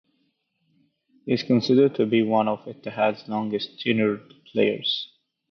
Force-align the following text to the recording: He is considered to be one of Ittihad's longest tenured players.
He 1.27 1.33
is 1.33 1.43
considered 1.43 1.93
to 1.93 2.07
be 2.07 2.23
one 2.23 2.47
of 2.47 2.65
Ittihad's 2.65 3.27
longest 3.29 3.77
tenured 3.85 4.31
players. 4.51 5.13